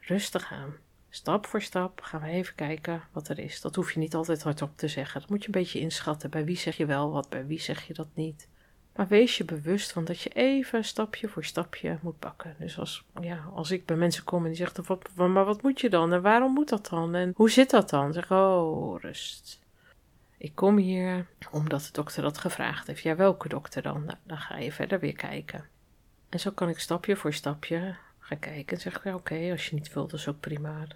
rustig 0.00 0.52
aan. 0.52 0.74
Stap 1.10 1.46
voor 1.46 1.62
stap 1.62 2.00
gaan 2.00 2.20
we 2.20 2.28
even 2.28 2.54
kijken 2.54 3.02
wat 3.12 3.28
er 3.28 3.38
is. 3.38 3.60
Dat 3.60 3.74
hoef 3.74 3.92
je 3.92 3.98
niet 3.98 4.14
altijd 4.14 4.42
hardop 4.42 4.76
te 4.76 4.88
zeggen. 4.88 5.20
Dat 5.20 5.30
moet 5.30 5.40
je 5.40 5.46
een 5.46 5.60
beetje 5.60 5.80
inschatten. 5.80 6.30
Bij 6.30 6.44
wie 6.44 6.56
zeg 6.56 6.76
je 6.76 6.86
wel 6.86 7.10
wat, 7.10 7.28
bij 7.28 7.46
wie 7.46 7.60
zeg 7.60 7.86
je 7.86 7.94
dat 7.94 8.08
niet. 8.14 8.48
Maar 8.94 9.08
wees 9.08 9.36
je 9.36 9.44
bewust 9.44 9.92
van 9.92 10.04
dat 10.04 10.20
je 10.20 10.30
even 10.30 10.84
stapje 10.84 11.28
voor 11.28 11.44
stapje 11.44 11.98
moet 12.02 12.18
pakken. 12.18 12.56
Dus 12.58 12.78
als, 12.78 13.04
ja, 13.20 13.44
als 13.54 13.70
ik 13.70 13.86
bij 13.86 13.96
mensen 13.96 14.24
kom 14.24 14.42
en 14.42 14.48
die 14.48 14.56
zeggen: 14.56 14.84
wat, 14.86 15.08
Maar 15.14 15.44
wat 15.44 15.62
moet 15.62 15.80
je 15.80 15.90
dan? 15.90 16.12
En 16.12 16.22
waarom 16.22 16.52
moet 16.52 16.68
dat 16.68 16.88
dan? 16.88 17.14
En 17.14 17.32
hoe 17.36 17.50
zit 17.50 17.70
dat 17.70 17.90
dan? 17.90 18.12
Zeg: 18.12 18.30
Oh, 18.30 19.00
rust. 19.00 19.60
Ik 20.38 20.54
kom 20.54 20.76
hier 20.76 21.26
omdat 21.50 21.82
de 21.82 21.92
dokter 21.92 22.22
dat 22.22 22.38
gevraagd 22.38 22.86
heeft. 22.86 23.02
Ja, 23.02 23.16
welke 23.16 23.48
dokter 23.48 23.82
dan? 23.82 24.04
Nou, 24.04 24.18
dan 24.22 24.38
ga 24.38 24.56
je 24.56 24.72
verder 24.72 25.00
weer 25.00 25.16
kijken. 25.16 25.64
En 26.28 26.40
zo 26.40 26.50
kan 26.50 26.68
ik 26.68 26.78
stapje 26.78 27.16
voor 27.16 27.32
stapje 27.32 27.96
gaan 28.18 28.38
kijken 28.38 28.76
en 28.76 28.82
zeggen: 28.82 29.14
Oké, 29.14 29.50
als 29.50 29.66
je 29.66 29.74
niet 29.74 29.92
wilt, 29.92 30.10
dat 30.10 30.20
is 30.20 30.28
ook 30.28 30.40
prima. 30.40 30.86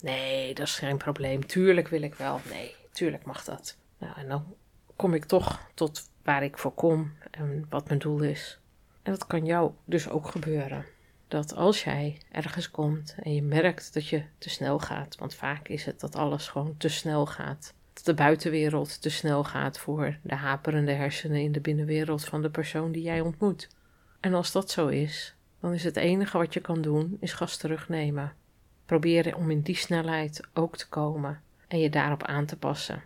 Nee, 0.00 0.54
dat 0.54 0.66
is 0.66 0.78
geen 0.78 0.96
probleem. 0.96 1.46
Tuurlijk 1.46 1.88
wil 1.88 2.02
ik 2.02 2.14
wel. 2.14 2.40
Nee, 2.50 2.74
tuurlijk 2.92 3.24
mag 3.24 3.44
dat. 3.44 3.76
Nou, 3.98 4.12
en 4.16 4.28
dan 4.28 4.54
kom 4.96 5.14
ik 5.14 5.24
toch 5.24 5.60
tot 5.74 6.10
waar 6.22 6.42
ik 6.42 6.58
voor 6.58 6.74
kom 6.74 7.12
en 7.30 7.66
wat 7.68 7.88
mijn 7.88 7.98
doel 7.98 8.20
is. 8.20 8.58
En 9.02 9.12
dat 9.12 9.26
kan 9.26 9.44
jou 9.44 9.72
dus 9.84 10.08
ook 10.08 10.28
gebeuren. 10.28 10.84
Dat 11.28 11.54
als 11.54 11.84
jij 11.84 12.18
ergens 12.32 12.70
komt 12.70 13.14
en 13.22 13.34
je 13.34 13.42
merkt 13.42 13.94
dat 13.94 14.06
je 14.06 14.22
te 14.38 14.50
snel 14.50 14.78
gaat, 14.78 15.16
want 15.16 15.34
vaak 15.34 15.68
is 15.68 15.84
het 15.84 16.00
dat 16.00 16.16
alles 16.16 16.48
gewoon 16.48 16.76
te 16.76 16.88
snel 16.88 17.26
gaat. 17.26 17.74
Dat 17.92 18.04
de 18.04 18.14
buitenwereld 18.14 19.02
te 19.02 19.10
snel 19.10 19.44
gaat 19.44 19.78
voor 19.78 20.18
de 20.22 20.34
haperende 20.34 20.92
hersenen 20.92 21.40
in 21.40 21.52
de 21.52 21.60
binnenwereld 21.60 22.24
van 22.24 22.42
de 22.42 22.50
persoon 22.50 22.92
die 22.92 23.02
jij 23.02 23.20
ontmoet. 23.20 23.68
En 24.20 24.34
als 24.34 24.52
dat 24.52 24.70
zo 24.70 24.86
is, 24.86 25.34
dan 25.60 25.72
is 25.72 25.84
het 25.84 25.96
enige 25.96 26.38
wat 26.38 26.54
je 26.54 26.60
kan 26.60 26.82
doen, 26.82 27.16
is 27.20 27.32
gas 27.32 27.56
terugnemen. 27.56 28.32
Proberen 28.86 29.34
om 29.34 29.50
in 29.50 29.60
die 29.60 29.76
snelheid 29.76 30.40
ook 30.54 30.76
te 30.76 30.88
komen 30.88 31.42
en 31.68 31.78
je 31.78 31.90
daarop 31.90 32.22
aan 32.22 32.46
te 32.46 32.56
passen. 32.56 33.02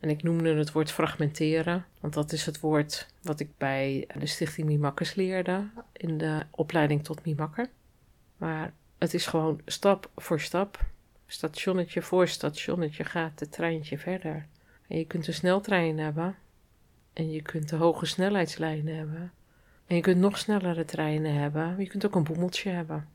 En 0.00 0.10
ik 0.10 0.22
noemde 0.22 0.54
het 0.54 0.72
woord 0.72 0.92
fragmenteren, 0.92 1.86
want 2.00 2.14
dat 2.14 2.32
is 2.32 2.46
het 2.46 2.60
woord 2.60 3.06
wat 3.22 3.40
ik 3.40 3.48
bij 3.58 4.06
de 4.18 4.26
Stichting 4.26 4.66
Mimakkers 4.66 5.14
leerde 5.14 5.68
in 5.92 6.18
de 6.18 6.42
opleiding 6.50 7.04
tot 7.04 7.24
Mimakker. 7.24 7.68
Maar 8.36 8.72
het 8.98 9.14
is 9.14 9.26
gewoon 9.26 9.60
stap 9.66 10.10
voor 10.16 10.40
stap, 10.40 10.84
stationnetje 11.26 12.02
voor 12.02 12.28
stationnetje 12.28 13.04
gaat 13.04 13.40
het 13.40 13.52
treintje 13.52 13.98
verder. 13.98 14.46
En 14.88 14.98
je 14.98 15.04
kunt 15.04 15.26
een 15.26 15.34
sneltrein 15.34 15.98
hebben 15.98 16.36
en 17.12 17.30
je 17.30 17.42
kunt 17.42 17.68
de 17.68 17.76
hoge 17.76 18.06
snelheidslijnen 18.06 18.96
hebben. 18.96 19.32
En 19.90 19.96
je 19.96 20.02
kunt 20.02 20.20
nog 20.20 20.38
snellere 20.38 20.84
treinen 20.84 21.34
hebben. 21.34 21.74
Je 21.78 21.86
kunt 21.86 22.06
ook 22.06 22.14
een 22.14 22.24
boemeltje 22.24 22.70
hebben. 22.70 23.08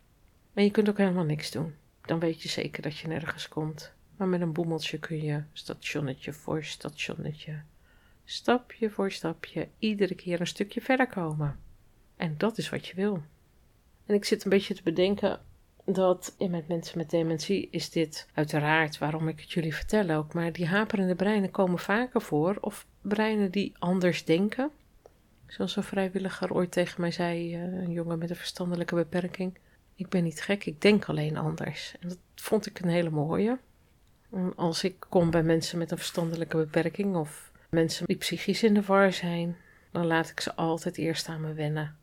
En 0.54 0.64
je 0.64 0.72
kunt 0.72 0.90
ook 0.90 0.98
helemaal 0.98 1.24
niks 1.24 1.52
doen. 1.52 1.76
Dan 2.02 2.20
weet 2.20 2.42
je 2.42 2.50
zeker 2.50 2.82
dat 2.82 2.98
je 2.98 3.08
nergens 3.08 3.48
komt. 3.48 3.94
Maar 4.18 4.28
met 4.28 4.42
een 4.42 4.54
boemeltje 4.54 5.00
kun 5.00 5.24
je 5.24 5.44
stationnetje 5.54 6.34
voor 6.34 6.64
stationnetje, 6.64 7.62
stapje 8.26 8.90
voor 8.90 9.12
stapje, 9.12 9.68
iedere 9.80 10.16
keer 10.16 10.40
een 10.40 10.48
stukje 10.48 10.82
verder 10.82 11.08
komen. 11.08 11.60
En 12.16 12.36
dat 12.38 12.58
is 12.58 12.70
wat 12.70 12.88
je 12.88 12.96
wil. 12.96 13.22
En 14.06 14.16
ik 14.16 14.26
zit 14.26 14.44
een 14.44 14.50
beetje 14.50 14.76
te 14.76 14.84
bedenken 14.84 15.40
dat 15.86 16.36
in 16.38 16.52
met 16.52 16.68
mensen 16.68 16.98
met 16.98 17.10
dementie 17.10 17.68
is 17.72 17.90
dit 17.90 18.28
uiteraard 18.34 18.98
waarom 18.98 19.28
ik 19.28 19.40
het 19.40 19.52
jullie 19.52 19.76
vertel 19.76 20.10
ook. 20.10 20.34
Maar 20.34 20.52
die 20.52 20.68
haperende 20.68 21.16
breinen 21.16 21.52
komen 21.52 21.80
vaker 21.80 22.22
voor. 22.22 22.58
Of 22.62 22.88
breinen 23.02 23.52
die 23.52 23.74
anders 23.80 24.26
denken. 24.26 24.72
Zoals 25.48 25.76
een 25.76 25.84
vrijwilliger 25.84 26.54
ooit 26.54 26.72
tegen 26.72 27.02
mij 27.02 27.12
zei, 27.12 27.54
eh, 27.54 27.62
een 27.62 27.92
jongen 27.92 28.18
met 28.18 28.30
een 28.30 28.36
verstandelijke 28.36 28.96
beperking. 28.96 29.58
Ik 29.96 30.10
ben 30.10 30.24
niet 30.24 30.42
gek, 30.42 30.66
ik 30.66 30.82
denk 30.82 31.06
alleen 31.06 31.38
anders. 31.38 31.96
En 32.00 32.08
dat 32.10 32.18
vond 32.36 32.66
ik 32.66 32.80
een 32.80 32.90
hele 32.90 33.10
mooie. 33.10 33.58
Als 34.56 34.84
ik 34.84 34.96
kom 35.10 35.32
bij 35.32 35.44
mensen 35.44 35.78
met 35.78 35.92
een 35.92 35.98
verstandelijke 35.98 36.58
beperking 36.58 37.16
of 37.16 37.52
mensen 37.70 38.06
die 38.06 38.18
psychisch 38.18 38.64
in 38.64 38.74
de 38.74 38.82
war 38.82 39.14
zijn, 39.14 39.58
dan 39.92 40.06
laat 40.06 40.30
ik 40.30 40.40
ze 40.40 40.56
altijd 40.56 40.98
eerst 40.98 41.28
aan 41.28 41.42
me 41.42 41.54
wennen. 41.54 41.96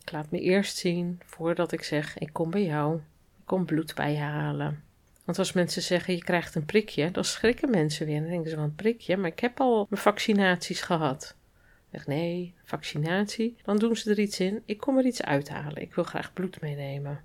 Ik 0.00 0.12
laat 0.12 0.30
me 0.30 0.40
eerst 0.40 0.76
zien 0.76 1.20
voordat 1.24 1.72
ik 1.72 1.82
zeg: 1.82 2.18
Ik 2.18 2.32
kom 2.32 2.50
bij 2.50 2.64
jou, 2.64 2.96
ik 2.96 3.44
kom 3.44 3.64
bloed 3.64 3.94
bij 3.94 4.12
je 4.12 4.18
halen. 4.18 4.82
Want 5.24 5.38
als 5.38 5.52
mensen 5.52 5.82
zeggen: 5.82 6.14
Je 6.14 6.24
krijgt 6.24 6.54
een 6.54 6.64
prikje, 6.64 7.10
dan 7.10 7.24
schrikken 7.24 7.70
mensen 7.70 8.06
weer. 8.06 8.20
Dan 8.20 8.30
denken 8.30 8.50
ze: 8.50 8.56
van 8.56 8.64
een 8.64 8.74
prikje, 8.74 9.16
maar 9.16 9.30
ik 9.30 9.40
heb 9.40 9.60
al 9.60 9.86
mijn 9.88 10.02
vaccinaties 10.02 10.80
gehad. 10.80 11.36
Zeg: 11.94 12.06
Nee, 12.06 12.54
vaccinatie. 12.64 13.56
Dan 13.62 13.76
doen 13.76 13.96
ze 13.96 14.10
er 14.10 14.18
iets 14.18 14.40
in. 14.40 14.62
Ik 14.64 14.78
kom 14.78 14.98
er 14.98 15.04
iets 15.04 15.22
uithalen. 15.22 15.82
Ik 15.82 15.94
wil 15.94 16.04
graag 16.04 16.32
bloed 16.32 16.60
meenemen. 16.60 17.20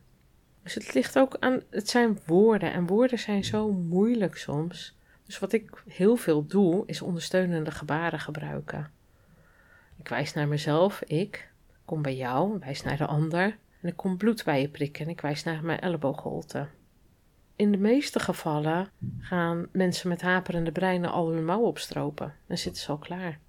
Dus 0.64 0.74
het 0.74 0.94
ligt 0.94 1.18
ook 1.18 1.38
aan, 1.40 1.62
het 1.70 1.90
zijn 1.90 2.20
woorden 2.26 2.74
en 2.74 2.88
woorden 2.88 3.20
zijn 3.20 3.44
zo 3.44 3.72
moeilijk 3.72 4.38
soms. 4.38 4.98
Dus 5.26 5.40
wat 5.40 5.54
ik 5.54 5.84
heel 5.88 6.16
veel 6.16 6.46
doe, 6.46 6.84
is 6.86 7.02
ondersteunende 7.02 7.72
gebaren 7.72 8.20
gebruiken. 8.20 8.92
Ik 9.98 10.08
wijs 10.08 10.34
naar 10.34 10.48
mezelf, 10.48 11.02
ik, 11.02 11.52
kom 11.86 12.02
bij 12.02 12.16
jou, 12.16 12.60
wijs 12.60 12.84
naar 12.84 12.98
de 12.98 13.06
ander 13.06 13.58
en 13.82 13.90
ik 13.90 13.96
kom 13.96 14.18
bloed 14.18 14.44
bij 14.44 14.62
je 14.62 14.70
prikken 14.70 15.06
en 15.06 15.12
ik 15.12 15.22
wijs 15.22 15.44
naar 15.44 15.64
mijn 15.64 15.80
elleboogholte. 15.80 16.68
In 17.56 17.72
de 17.72 17.78
meeste 17.78 18.20
gevallen 18.20 18.90
gaan 19.20 19.68
mensen 19.72 20.10
met 20.10 20.22
haperende 20.22 20.72
breinen 20.72 21.12
al 21.12 21.32
hun 21.32 21.46
mouw 21.46 21.62
opstropen 21.62 22.34
en 22.48 22.58
zitten 22.58 22.82
ze 22.82 22.92
al 22.92 22.98
klaar. 22.98 23.40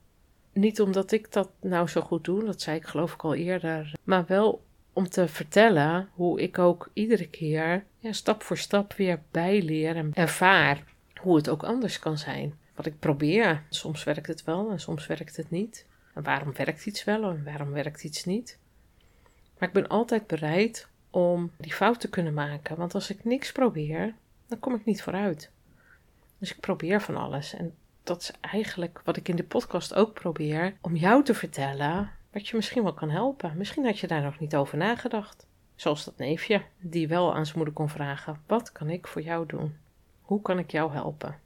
Niet 0.52 0.80
omdat 0.80 1.12
ik 1.12 1.32
dat 1.32 1.50
nou 1.60 1.88
zo 1.88 2.00
goed 2.00 2.24
doe, 2.24 2.44
dat 2.44 2.60
zei 2.60 2.76
ik 2.76 2.86
geloof 2.86 3.12
ik 3.12 3.24
al 3.24 3.34
eerder, 3.34 3.92
maar 4.04 4.24
wel 4.26 4.62
om 4.92 5.08
te 5.08 5.28
vertellen 5.28 6.08
hoe 6.14 6.40
ik 6.40 6.58
ook 6.58 6.90
iedere 6.92 7.28
keer 7.28 7.84
stap 8.02 8.42
voor 8.42 8.58
stap 8.58 8.92
weer 8.92 9.22
bijleer 9.30 9.96
en 9.96 10.10
ervaar 10.14 10.84
hoe 11.20 11.36
het 11.36 11.48
ook 11.48 11.62
anders 11.62 11.98
kan 11.98 12.18
zijn. 12.18 12.58
Wat 12.74 12.86
ik 12.86 12.98
probeer. 12.98 13.62
Soms 13.68 14.04
werkt 14.04 14.26
het 14.26 14.44
wel 14.44 14.70
en 14.70 14.80
soms 14.80 15.06
werkt 15.06 15.36
het 15.36 15.50
niet. 15.50 15.86
En 16.14 16.22
waarom 16.22 16.52
werkt 16.52 16.86
iets 16.86 17.04
wel 17.04 17.22
en 17.22 17.44
waarom 17.44 17.70
werkt 17.70 18.04
iets 18.04 18.24
niet? 18.24 18.58
Maar 19.58 19.68
ik 19.68 19.74
ben 19.74 19.88
altijd 19.88 20.26
bereid 20.26 20.88
om 21.10 21.50
die 21.56 21.72
fout 21.72 22.00
te 22.00 22.08
kunnen 22.08 22.34
maken. 22.34 22.76
Want 22.76 22.94
als 22.94 23.10
ik 23.10 23.24
niks 23.24 23.52
probeer, 23.52 24.14
dan 24.46 24.58
kom 24.58 24.74
ik 24.74 24.84
niet 24.84 25.02
vooruit. 25.02 25.50
Dus 26.38 26.50
ik 26.50 26.60
probeer 26.60 27.00
van 27.00 27.16
alles. 27.16 27.54
En 27.54 27.74
dat 28.10 28.22
is 28.22 28.32
eigenlijk 28.40 29.00
wat 29.04 29.16
ik 29.16 29.28
in 29.28 29.36
de 29.36 29.44
podcast 29.44 29.94
ook 29.94 30.12
probeer: 30.12 30.76
om 30.80 30.96
jou 30.96 31.24
te 31.24 31.34
vertellen 31.34 32.10
wat 32.32 32.48
je 32.48 32.56
misschien 32.56 32.82
wel 32.82 32.94
kan 32.94 33.10
helpen. 33.10 33.56
Misschien 33.56 33.84
had 33.84 33.98
je 33.98 34.06
daar 34.06 34.22
nog 34.22 34.38
niet 34.38 34.56
over 34.56 34.78
nagedacht. 34.78 35.46
Zoals 35.74 36.04
dat 36.04 36.16
neefje, 36.16 36.62
die 36.78 37.08
wel 37.08 37.34
aan 37.34 37.44
zijn 37.44 37.56
moeder 37.56 37.74
kon 37.74 37.88
vragen: 37.88 38.40
Wat 38.46 38.72
kan 38.72 38.90
ik 38.90 39.06
voor 39.06 39.22
jou 39.22 39.46
doen? 39.46 39.76
Hoe 40.20 40.42
kan 40.42 40.58
ik 40.58 40.70
jou 40.70 40.92
helpen? 40.92 41.38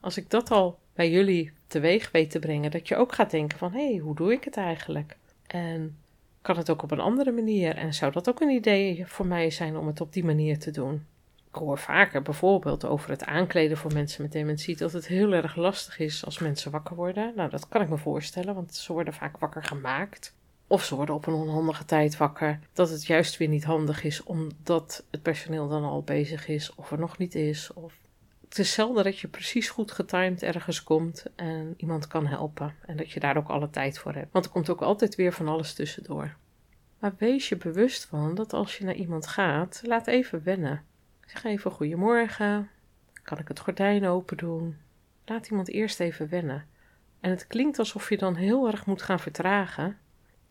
Als 0.00 0.16
ik 0.16 0.30
dat 0.30 0.50
al 0.50 0.78
bij 0.94 1.10
jullie 1.10 1.52
teweeg 1.66 2.10
weet 2.10 2.30
te 2.30 2.38
brengen, 2.38 2.70
dat 2.70 2.88
je 2.88 2.96
ook 2.96 3.14
gaat 3.14 3.30
denken: 3.30 3.58
van 3.58 3.72
hé, 3.72 3.90
hey, 3.90 3.96
hoe 3.98 4.14
doe 4.14 4.32
ik 4.32 4.44
het 4.44 4.56
eigenlijk? 4.56 5.16
En 5.46 5.98
kan 6.42 6.56
het 6.56 6.70
ook 6.70 6.82
op 6.82 6.90
een 6.90 7.00
andere 7.00 7.32
manier? 7.32 7.76
En 7.76 7.94
zou 7.94 8.12
dat 8.12 8.28
ook 8.28 8.40
een 8.40 8.50
idee 8.50 9.06
voor 9.06 9.26
mij 9.26 9.50
zijn 9.50 9.76
om 9.76 9.86
het 9.86 10.00
op 10.00 10.12
die 10.12 10.24
manier 10.24 10.58
te 10.58 10.70
doen? 10.70 11.06
Hoor 11.58 11.78
vaker 11.78 12.22
bijvoorbeeld 12.22 12.84
over 12.84 13.10
het 13.10 13.24
aankleden 13.24 13.76
voor 13.76 13.92
mensen 13.92 14.22
met 14.22 14.32
dementie 14.32 14.76
dat 14.76 14.92
het 14.92 15.06
heel 15.06 15.32
erg 15.32 15.56
lastig 15.56 15.98
is 15.98 16.24
als 16.24 16.38
mensen 16.38 16.70
wakker 16.70 16.96
worden. 16.96 17.32
Nou, 17.36 17.50
dat 17.50 17.68
kan 17.68 17.80
ik 17.80 17.88
me 17.88 17.98
voorstellen, 17.98 18.54
want 18.54 18.74
ze 18.74 18.92
worden 18.92 19.14
vaak 19.14 19.38
wakker 19.38 19.64
gemaakt. 19.64 20.34
Of 20.66 20.84
ze 20.84 20.94
worden 20.94 21.14
op 21.14 21.26
een 21.26 21.34
onhandige 21.34 21.84
tijd 21.84 22.16
wakker. 22.16 22.58
Dat 22.72 22.90
het 22.90 23.06
juist 23.06 23.36
weer 23.36 23.48
niet 23.48 23.64
handig 23.64 24.04
is 24.04 24.22
omdat 24.22 25.04
het 25.10 25.22
personeel 25.22 25.68
dan 25.68 25.84
al 25.84 26.02
bezig 26.02 26.48
is 26.48 26.74
of 26.74 26.90
er 26.90 26.98
nog 26.98 27.18
niet 27.18 27.34
is. 27.34 27.72
Of... 27.72 27.94
Het 28.48 28.58
is 28.58 28.72
zelden 28.72 29.04
dat 29.04 29.18
je 29.18 29.28
precies 29.28 29.68
goed 29.68 29.92
getimed 29.92 30.42
ergens 30.42 30.82
komt 30.82 31.24
en 31.36 31.74
iemand 31.76 32.06
kan 32.06 32.26
helpen. 32.26 32.74
En 32.86 32.96
dat 32.96 33.10
je 33.10 33.20
daar 33.20 33.36
ook 33.36 33.48
alle 33.48 33.70
tijd 33.70 33.98
voor 33.98 34.14
hebt. 34.14 34.32
Want 34.32 34.44
er 34.44 34.50
komt 34.50 34.70
ook 34.70 34.82
altijd 34.82 35.14
weer 35.14 35.32
van 35.32 35.48
alles 35.48 35.74
tussendoor. 35.74 36.36
Maar 36.98 37.14
wees 37.18 37.48
je 37.48 37.56
bewust 37.56 38.04
van 38.04 38.34
dat 38.34 38.52
als 38.52 38.78
je 38.78 38.84
naar 38.84 38.94
iemand 38.94 39.26
gaat, 39.26 39.80
laat 39.84 40.06
even 40.06 40.42
wennen. 40.44 40.82
Zeg 41.26 41.44
even 41.44 41.70
goedemorgen. 41.70 42.70
Kan 43.22 43.38
ik 43.38 43.48
het 43.48 43.60
gordijn 43.60 44.06
open 44.06 44.36
doen? 44.36 44.76
Laat 45.24 45.48
iemand 45.48 45.68
eerst 45.68 46.00
even 46.00 46.28
wennen. 46.28 46.66
En 47.20 47.30
het 47.30 47.46
klinkt 47.46 47.78
alsof 47.78 48.08
je 48.08 48.16
dan 48.16 48.34
heel 48.34 48.66
erg 48.66 48.86
moet 48.86 49.02
gaan 49.02 49.20
vertragen. 49.20 49.98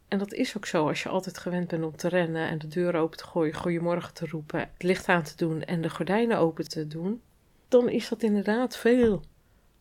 En 0.07 0.17
dat 0.17 0.33
is 0.33 0.57
ook 0.57 0.65
zo 0.65 0.87
als 0.87 1.03
je 1.03 1.09
altijd 1.09 1.37
gewend 1.37 1.67
bent 1.67 1.83
om 1.83 1.95
te 1.95 2.07
rennen 2.07 2.47
en 2.47 2.57
de 2.57 2.67
deur 2.67 2.95
open 2.95 3.17
te 3.17 3.25
gooien, 3.25 3.53
goedemorgen 3.53 4.13
te 4.13 4.27
roepen, 4.27 4.59
het 4.59 4.83
licht 4.83 5.07
aan 5.07 5.23
te 5.23 5.35
doen 5.35 5.63
en 5.63 5.81
de 5.81 5.89
gordijnen 5.89 6.37
open 6.37 6.69
te 6.69 6.87
doen. 6.87 7.21
Dan 7.67 7.89
is 7.89 8.09
dat 8.09 8.23
inderdaad 8.23 8.77
veel 8.77 9.23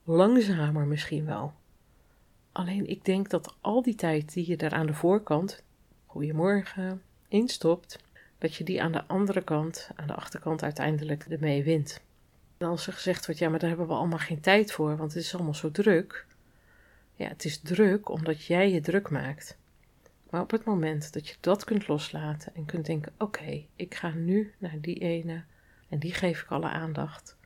langzamer 0.04 0.86
misschien 0.86 1.24
wel. 1.24 1.52
Alleen 2.52 2.86
ik 2.86 3.04
denk 3.04 3.30
dat 3.30 3.56
al 3.60 3.82
die 3.82 3.94
tijd 3.94 4.32
die 4.32 4.48
je 4.48 4.56
daar 4.56 4.72
aan 4.72 4.86
de 4.86 4.94
voorkant, 4.94 5.62
goedemorgen, 6.06 7.02
instopt, 7.28 7.98
dat 8.44 8.54
je 8.54 8.64
die 8.64 8.82
aan 8.82 8.92
de 8.92 9.06
andere 9.06 9.42
kant, 9.42 9.90
aan 9.94 10.06
de 10.06 10.14
achterkant 10.14 10.62
uiteindelijk 10.62 11.24
ermee 11.28 11.64
wint. 11.64 12.00
En 12.58 12.66
als 12.66 12.86
er 12.86 12.92
gezegd 12.92 13.26
wordt, 13.26 13.40
ja, 13.40 13.48
maar 13.48 13.58
daar 13.58 13.68
hebben 13.68 13.86
we 13.86 13.92
allemaal 13.92 14.18
geen 14.18 14.40
tijd 14.40 14.72
voor, 14.72 14.96
want 14.96 15.14
het 15.14 15.22
is 15.22 15.34
allemaal 15.34 15.54
zo 15.54 15.70
druk. 15.70 16.26
Ja, 17.14 17.28
het 17.28 17.44
is 17.44 17.58
druk 17.58 18.08
omdat 18.08 18.44
jij 18.44 18.70
je 18.72 18.80
druk 18.80 19.10
maakt. 19.10 19.56
Maar 20.30 20.40
op 20.40 20.50
het 20.50 20.64
moment 20.64 21.12
dat 21.12 21.28
je 21.28 21.34
dat 21.40 21.64
kunt 21.64 21.88
loslaten 21.88 22.54
en 22.54 22.64
kunt 22.64 22.86
denken: 22.86 23.12
oké, 23.18 23.64
ik 23.76 23.94
ga 23.94 24.10
nu 24.10 24.52
naar 24.58 24.80
die 24.80 24.98
ene 24.98 25.44
en 25.88 25.98
die 25.98 26.14
geef 26.14 26.42
ik 26.42 26.50
alle 26.50 26.68
aandacht. 26.68 27.36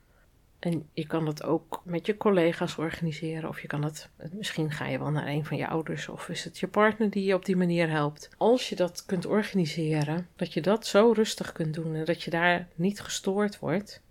En 0.58 0.88
je 0.92 1.06
kan 1.06 1.24
dat 1.24 1.42
ook 1.42 1.82
met 1.84 2.06
je 2.06 2.16
collega's 2.16 2.78
organiseren, 2.78 3.48
of 3.48 3.60
je 3.60 3.66
kan 3.66 3.84
het, 3.84 4.08
misschien 4.32 4.70
ga 4.70 4.86
je 4.86 4.98
wel 4.98 5.10
naar 5.10 5.26
een 5.26 5.44
van 5.44 5.56
je 5.56 5.68
ouders, 5.68 6.08
of 6.08 6.28
is 6.28 6.44
het 6.44 6.58
je 6.58 6.68
partner 6.68 7.10
die 7.10 7.24
je 7.24 7.34
op 7.34 7.44
die 7.44 7.56
manier 7.56 7.90
helpt. 7.90 8.30
Als 8.36 8.68
je 8.68 8.76
dat 8.76 9.04
kunt 9.06 9.26
organiseren, 9.26 10.28
dat 10.36 10.52
je 10.52 10.60
dat 10.60 10.86
zo 10.86 11.12
rustig 11.12 11.52
kunt 11.52 11.74
doen 11.74 11.94
en 11.94 12.04
dat 12.04 12.22
je 12.22 12.30
daar 12.30 12.68
niet 12.74 13.00
gestoord 13.00 13.58
wordt. 13.58 14.02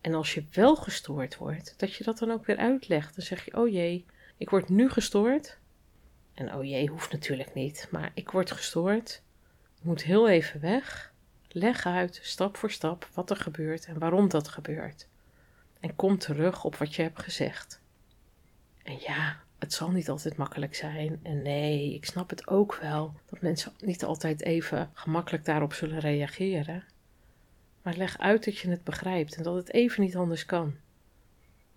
En 0.00 0.14
als 0.14 0.34
je 0.34 0.44
wel 0.52 0.76
gestoord 0.76 1.36
wordt, 1.36 1.74
dat 1.76 1.94
je 1.94 2.04
dat 2.04 2.18
dan 2.18 2.30
ook 2.30 2.46
weer 2.46 2.56
uitlegt. 2.56 3.16
Dan 3.16 3.24
zeg 3.24 3.44
je: 3.44 3.56
Oh 3.56 3.68
jee, 3.68 4.06
ik 4.36 4.50
word 4.50 4.68
nu 4.68 4.90
gestoord. 4.90 5.58
En 6.34 6.54
oh 6.54 6.64
jee, 6.64 6.88
hoeft 6.88 7.12
natuurlijk 7.12 7.54
niet, 7.54 7.88
maar 7.90 8.10
ik 8.14 8.30
word 8.30 8.50
gestoord. 8.50 9.22
Moet 9.82 10.02
heel 10.02 10.28
even 10.28 10.60
weg. 10.60 11.12
Leg 11.48 11.86
uit, 11.86 12.20
stap 12.22 12.56
voor 12.56 12.70
stap, 12.70 13.08
wat 13.14 13.30
er 13.30 13.36
gebeurt 13.36 13.86
en 13.86 13.98
waarom 13.98 14.28
dat 14.28 14.48
gebeurt 14.48 15.07
en 15.80 15.96
kom 15.96 16.18
terug 16.18 16.64
op 16.64 16.76
wat 16.76 16.94
je 16.94 17.02
hebt 17.02 17.22
gezegd. 17.22 17.80
En 18.82 18.98
ja, 19.00 19.40
het 19.58 19.72
zal 19.72 19.90
niet 19.90 20.08
altijd 20.08 20.36
makkelijk 20.36 20.74
zijn. 20.74 21.20
En 21.22 21.42
nee, 21.42 21.94
ik 21.94 22.04
snap 22.04 22.30
het 22.30 22.48
ook 22.48 22.74
wel 22.74 23.14
dat 23.26 23.40
mensen 23.40 23.72
niet 23.80 24.04
altijd 24.04 24.42
even 24.42 24.90
gemakkelijk 24.92 25.44
daarop 25.44 25.72
zullen 25.72 25.98
reageren. 25.98 26.84
Maar 27.82 27.96
leg 27.96 28.18
uit 28.18 28.44
dat 28.44 28.58
je 28.58 28.70
het 28.70 28.84
begrijpt 28.84 29.36
en 29.36 29.42
dat 29.42 29.54
het 29.54 29.72
even 29.72 30.02
niet 30.02 30.16
anders 30.16 30.46
kan. 30.46 30.76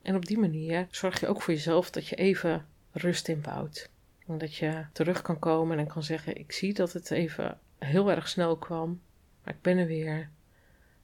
En 0.01 0.15
op 0.15 0.25
die 0.25 0.37
manier 0.37 0.87
zorg 0.91 1.19
je 1.19 1.27
ook 1.27 1.41
voor 1.41 1.53
jezelf 1.53 1.89
dat 1.89 2.07
je 2.07 2.15
even 2.15 2.65
rust 2.91 3.27
inbouwt. 3.27 3.89
En 4.27 4.37
dat 4.37 4.55
je 4.55 4.85
terug 4.91 5.21
kan 5.21 5.39
komen 5.39 5.79
en 5.79 5.87
kan 5.87 6.03
zeggen: 6.03 6.37
Ik 6.37 6.51
zie 6.51 6.73
dat 6.73 6.93
het 6.93 7.11
even 7.11 7.59
heel 7.77 8.11
erg 8.11 8.27
snel 8.27 8.57
kwam, 8.57 9.01
maar 9.43 9.53
ik 9.53 9.61
ben 9.61 9.77
er 9.77 9.87
weer. 9.87 10.29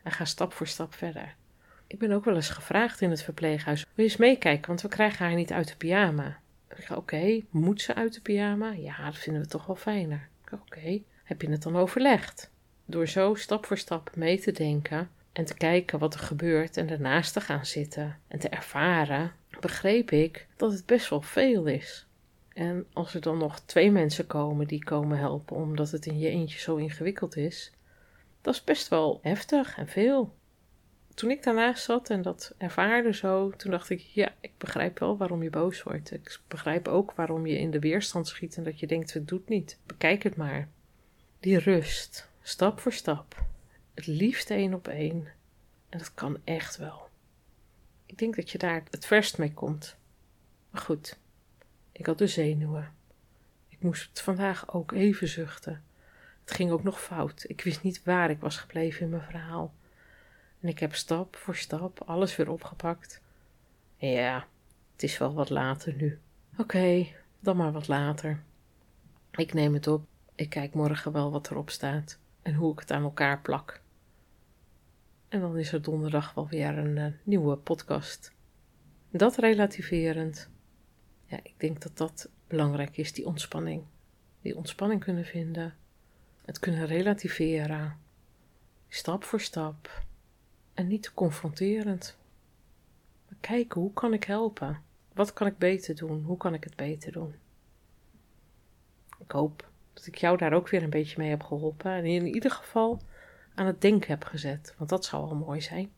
En 0.03 0.11
ga 0.11 0.25
stap 0.25 0.53
voor 0.53 0.67
stap 0.67 0.93
verder. 0.93 1.35
Ik 1.87 1.99
ben 1.99 2.11
ook 2.11 2.25
wel 2.25 2.35
eens 2.35 2.49
gevraagd 2.49 3.01
in 3.01 3.09
het 3.09 3.23
verpleeghuis: 3.23 3.81
wil 3.81 4.05
je 4.05 4.11
eens 4.11 4.17
meekijken, 4.17 4.67
want 4.67 4.81
we 4.81 4.87
krijgen 4.87 5.25
haar 5.25 5.35
niet 5.35 5.51
uit 5.51 5.67
de 5.67 5.75
pyjama. 5.75 6.39
Oké, 6.95 7.41
moet 7.49 7.81
ze 7.81 7.95
uit 7.95 8.13
de 8.13 8.21
pyjama? 8.21 8.71
Ja, 8.71 9.05
dat 9.05 9.17
vinden 9.17 9.41
we 9.41 9.47
toch 9.47 9.65
wel 9.65 9.75
fijner. 9.75 10.27
Oké, 10.51 11.01
heb 11.23 11.41
je 11.41 11.49
het 11.49 11.63
dan 11.63 11.75
overlegd? 11.75 12.51
Door 12.85 13.07
zo 13.07 13.35
stap 13.35 13.65
voor 13.65 13.77
stap 13.77 14.15
mee 14.15 14.39
te 14.39 14.51
denken 14.51 15.09
en 15.33 15.45
te 15.45 15.53
kijken 15.53 15.99
wat 15.99 16.13
er 16.13 16.19
gebeurt 16.19 16.77
en 16.77 16.89
ernaast 16.89 17.33
te 17.33 17.41
gaan 17.41 17.65
zitten 17.65 18.19
en 18.27 18.39
te 18.39 18.49
ervaren, 18.49 19.31
begreep 19.59 20.11
ik 20.11 20.47
dat 20.55 20.71
het 20.71 20.85
best 20.85 21.09
wel 21.09 21.21
veel 21.21 21.65
is. 21.65 22.07
En 22.53 22.85
als 22.93 23.13
er 23.13 23.21
dan 23.21 23.37
nog 23.37 23.59
twee 23.59 23.91
mensen 23.91 24.27
komen 24.27 24.67
die 24.67 24.83
komen 24.83 25.17
helpen 25.17 25.55
omdat 25.55 25.91
het 25.91 26.05
in 26.05 26.19
je 26.19 26.29
eentje 26.29 26.59
zo 26.59 26.75
ingewikkeld 26.75 27.35
is, 27.35 27.71
dat 28.41 28.53
is 28.53 28.63
best 28.63 28.87
wel 28.87 29.19
heftig 29.21 29.77
en 29.77 29.87
veel 29.87 30.35
toen 31.17 31.31
ik 31.31 31.43
daarnaast 31.43 31.83
zat 31.83 32.09
en 32.09 32.21
dat 32.21 32.53
ervaarde 32.57 33.13
zo, 33.13 33.49
toen 33.49 33.71
dacht 33.71 33.89
ik, 33.89 33.99
ja, 33.99 34.33
ik 34.39 34.51
begrijp 34.57 34.99
wel 34.99 35.17
waarom 35.17 35.43
je 35.43 35.49
boos 35.49 35.83
wordt. 35.83 36.11
Ik 36.11 36.39
begrijp 36.47 36.87
ook 36.87 37.11
waarom 37.11 37.45
je 37.45 37.59
in 37.59 37.71
de 37.71 37.79
weerstand 37.79 38.27
schiet 38.27 38.57
en 38.57 38.63
dat 38.63 38.79
je 38.79 38.87
denkt, 38.87 39.13
het 39.13 39.27
doet 39.27 39.49
niet. 39.49 39.79
Bekijk 39.85 40.23
het 40.23 40.35
maar. 40.35 40.69
Die 41.39 41.59
rust, 41.59 42.29
stap 42.41 42.79
voor 42.79 42.93
stap. 42.93 43.45
Het 43.93 44.07
liefst 44.07 44.49
één 44.49 44.73
op 44.73 44.87
één. 44.87 45.27
En 45.89 45.97
dat 45.97 46.13
kan 46.13 46.37
echt 46.43 46.77
wel. 46.77 47.09
Ik 48.05 48.17
denk 48.17 48.35
dat 48.35 48.49
je 48.49 48.57
daar 48.57 48.83
het 48.91 49.05
verst 49.05 49.37
mee 49.37 49.53
komt. 49.53 49.95
Maar 50.69 50.81
goed, 50.81 51.17
ik 51.91 52.05
had 52.05 52.17
de 52.17 52.27
zenuwen. 52.27 52.93
Ik 53.69 53.81
moest 53.81 54.21
vandaag 54.21 54.73
ook 54.73 54.91
even 54.91 55.27
zuchten. 55.27 55.83
Het 56.41 56.51
ging 56.51 56.71
ook 56.71 56.83
nog 56.83 57.01
fout. 57.01 57.45
Ik 57.47 57.61
wist 57.61 57.83
niet 57.83 58.03
waar 58.03 58.29
ik 58.29 58.39
was 58.39 58.57
gebleven 58.57 59.01
in 59.01 59.09
mijn 59.09 59.21
verhaal. 59.21 59.73
En 60.61 60.67
ik 60.67 60.79
heb 60.79 60.95
stap 60.95 61.35
voor 61.35 61.55
stap 61.55 62.01
alles 62.05 62.35
weer 62.35 62.49
opgepakt. 62.49 63.21
Ja, 63.95 64.47
het 64.91 65.03
is 65.03 65.17
wel 65.17 65.33
wat 65.33 65.49
later 65.49 65.93
nu. 65.93 66.19
Oké, 66.57 67.07
dan 67.39 67.57
maar 67.57 67.71
wat 67.71 67.87
later. 67.87 68.43
Ik 69.31 69.53
neem 69.53 69.73
het 69.73 69.87
op. 69.87 70.05
Ik 70.35 70.49
kijk 70.49 70.73
morgen 70.73 71.11
wel 71.11 71.31
wat 71.31 71.51
erop 71.51 71.69
staat 71.69 72.19
en 72.41 72.53
hoe 72.53 72.71
ik 72.73 72.79
het 72.79 72.91
aan 72.91 73.03
elkaar 73.03 73.41
plak. 73.41 73.81
En 75.27 75.39
dan 75.39 75.57
is 75.57 75.73
er 75.73 75.81
donderdag 75.81 76.33
wel 76.33 76.47
weer 76.47 76.77
een 76.77 76.95
uh, 76.95 77.05
nieuwe 77.23 77.55
podcast. 77.55 78.33
Dat 79.09 79.35
relativerend. 79.35 80.49
Ja, 81.25 81.39
ik 81.43 81.53
denk 81.57 81.81
dat 81.81 81.97
dat 81.97 82.29
belangrijk 82.47 82.97
is, 82.97 83.13
die 83.13 83.25
ontspanning. 83.25 83.83
Die 84.41 84.55
ontspanning 84.55 85.03
kunnen 85.03 85.25
vinden. 85.25 85.75
Het 86.45 86.59
kunnen 86.59 86.85
relativeren. 86.85 87.97
Stap 88.87 89.23
voor 89.23 89.41
stap. 89.41 90.05
En 90.77 90.87
niet 90.87 91.03
te 91.03 91.13
confronterend. 91.13 92.17
Maar 93.27 93.37
kijken, 93.39 93.81
hoe 93.81 93.93
kan 93.93 94.13
ik 94.13 94.23
helpen? 94.23 94.81
Wat 95.13 95.33
kan 95.33 95.47
ik 95.47 95.57
beter 95.57 95.95
doen? 95.95 96.23
Hoe 96.23 96.37
kan 96.37 96.53
ik 96.53 96.63
het 96.63 96.75
beter 96.75 97.11
doen? 97.11 97.35
Ik 99.19 99.31
hoop 99.31 99.69
dat 99.93 100.05
ik 100.05 100.15
jou 100.15 100.37
daar 100.37 100.53
ook 100.53 100.69
weer 100.69 100.83
een 100.83 100.89
beetje 100.89 101.17
mee 101.17 101.29
heb 101.29 101.43
geholpen. 101.43 101.91
En 101.91 102.05
in 102.05 102.27
ieder 102.27 102.51
geval 102.51 103.01
aan 103.55 103.65
het 103.65 103.81
denken 103.81 104.09
heb 104.09 104.23
gezet. 104.23 104.73
Want 104.77 104.89
dat 104.89 105.05
zou 105.05 105.29
al 105.29 105.35
mooi 105.35 105.61
zijn. 105.61 105.91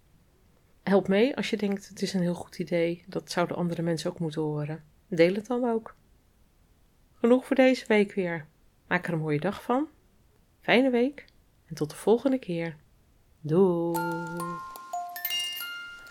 Help 0.84 1.08
mee 1.08 1.36
als 1.36 1.50
je 1.50 1.58
denkt 1.58 1.90
het 1.90 2.02
is 2.02 2.14
een 2.14 2.22
heel 2.22 2.34
goed 2.34 2.60
idee. 2.60 3.04
Dat 3.08 3.32
zouden 3.32 3.58
andere 3.58 3.82
mensen 3.82 4.10
ook 4.10 4.20
moeten 4.20 4.42
horen. 4.42 4.84
Deel 5.08 5.34
het 5.34 5.48
dan 5.48 5.70
ook. 5.70 5.96
Genoeg 7.14 7.46
voor 7.46 7.56
deze 7.56 7.88
week 7.88 8.14
weer. 8.14 8.46
Maak 8.88 9.08
er 9.08 9.14
een 9.14 9.20
mooie 9.20 9.40
dag 9.40 9.64
van. 9.64 9.88
Fijne 10.62 10.90
week. 10.90 11.26
En 11.66 11.76
tot 11.76 11.90
de 11.90 11.96
volgende 11.96 12.40
keer. 12.40 12.76
Doei. 13.42 14.69